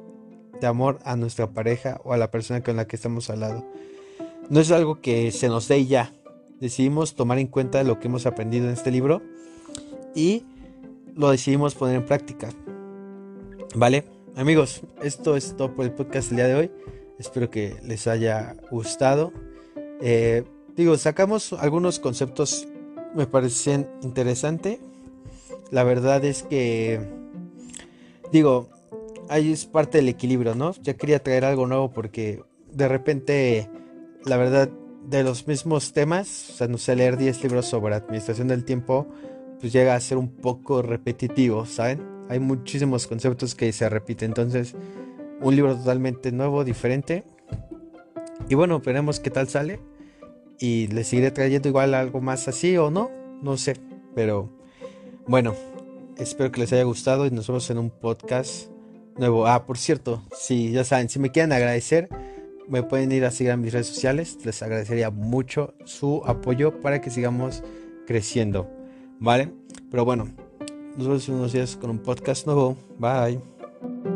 de 0.60 0.68
amor 0.68 1.00
a 1.04 1.16
nuestra 1.16 1.52
pareja 1.52 2.00
o 2.04 2.14
a 2.14 2.18
la 2.18 2.32
persona 2.32 2.62
con 2.64 2.76
la 2.76 2.88
que 2.88 2.96
estamos 2.96 3.30
al 3.30 3.42
lado. 3.42 3.66
No 4.50 4.60
es 4.60 4.72
algo 4.72 5.02
que 5.02 5.32
se 5.32 5.48
nos 5.48 5.68
dé 5.68 5.86
ya. 5.86 6.14
Decidimos 6.60 7.16
tomar 7.16 7.40
en 7.40 7.48
cuenta 7.48 7.84
lo 7.84 8.00
que 8.00 8.08
hemos 8.08 8.26
aprendido 8.26 8.66
en 8.66 8.74
este 8.74 8.92
libro 8.92 9.22
y 10.16 10.46
lo 11.16 11.30
decidimos 11.30 11.76
poner 11.76 11.98
en 11.98 12.06
práctica. 12.06 12.50
¿Vale? 13.76 14.06
Amigos, 14.36 14.82
esto 15.02 15.36
es 15.36 15.56
todo 15.56 15.76
por 15.76 15.86
el 15.86 15.92
podcast 15.92 16.30
del 16.30 16.38
día 16.38 16.48
de 16.48 16.56
hoy. 16.56 16.72
Espero 17.20 17.50
que 17.50 17.76
les 17.84 18.08
haya 18.08 18.56
gustado. 18.72 19.32
Eh, 20.02 20.44
Digo, 20.76 20.98
sacamos 20.98 21.54
algunos 21.54 22.00
conceptos, 22.00 22.68
me 23.14 23.28
parecen 23.28 23.88
interesantes. 24.02 24.80
La 25.70 25.84
verdad 25.84 26.26
es 26.26 26.42
que, 26.42 27.00
digo, 28.32 28.70
ahí 29.30 29.52
es 29.52 29.68
parte 29.68 30.00
del 30.00 30.10
equilibrio, 30.10 30.56
¿no? 30.56 30.74
Ya 30.82 30.96
quería 30.96 31.22
traer 31.22 31.46
algo 31.46 31.68
nuevo 31.68 31.92
porque 31.92 32.42
de 32.72 32.88
repente, 32.88 33.70
la 34.26 34.38
verdad, 34.38 34.68
de 35.08 35.24
los 35.24 35.48
mismos 35.48 35.94
temas, 35.94 36.50
o 36.50 36.54
sea, 36.54 36.68
no 36.68 36.80
sé, 36.80 36.96
leer 36.96 37.18
10 37.18 37.44
libros 37.44 37.68
sobre 37.68 37.94
administración 37.94 38.48
del 38.48 38.66
tiempo, 38.66 39.06
pues 39.60 39.74
llega 39.74 39.94
a 39.94 40.00
ser 40.00 40.18
un 40.18 40.30
poco 40.30 40.82
repetitivo, 40.82 41.68
¿saben? 41.68 42.02
Hay 42.30 42.40
muchísimos 42.40 43.06
conceptos 43.06 43.54
que 43.54 43.72
se 43.74 43.88
repiten, 43.90 44.32
entonces, 44.32 44.76
un 45.40 45.56
libro 45.56 45.76
totalmente 45.76 46.32
nuevo, 46.32 46.64
diferente. 46.64 47.26
Y 48.50 48.56
bueno, 48.56 48.80
veremos 48.80 49.20
qué 49.20 49.30
tal 49.30 49.48
sale 49.50 49.93
y 50.60 50.88
les 50.88 51.08
seguiré 51.08 51.32
trayendo 51.32 51.70
igual 51.70 51.94
algo 51.94 52.22
más 52.22 52.48
así 52.48 52.78
o 52.78 52.90
no, 52.90 53.12
no 53.42 53.58
sé, 53.58 53.76
pero 54.16 54.50
bueno, 55.28 55.56
espero 56.18 56.52
que 56.52 56.62
les 56.62 56.74
haya 56.74 56.84
gustado 56.84 57.26
y 57.26 57.32
nos 57.32 57.48
vemos 57.48 57.70
en 57.70 57.78
un 57.78 57.90
podcast 57.90 58.70
nuevo. 59.18 59.48
Ah, 59.48 59.66
por 59.66 59.78
cierto, 59.78 60.24
si 60.36 60.72
ya 60.72 60.84
saben, 60.84 61.10
si 61.10 61.20
me 61.20 61.32
quieren 61.32 61.52
agradecer, 61.52 62.10
me 62.68 62.84
pueden 62.84 63.12
ir 63.12 63.26
a 63.26 63.32
seguir 63.32 63.52
a 63.52 63.58
mis 63.58 63.74
redes 63.74 63.88
sociales, 63.88 64.38
les 64.46 64.62
agradecería 64.62 65.10
mucho 65.10 65.74
su 65.86 66.22
apoyo 66.26 66.80
para 66.82 67.02
que 67.02 67.10
sigamos 67.10 67.64
creciendo, 68.08 68.70
¿vale? 69.20 69.52
Pero 69.92 70.06
bueno, 70.06 70.30
nos 70.98 71.08
vemos 71.08 71.28
en 71.30 71.36
unos 71.36 71.54
días 71.54 71.76
con 71.76 71.90
un 71.90 72.00
podcast 72.00 72.46
nuevo, 72.46 72.78
bye. 72.98 74.13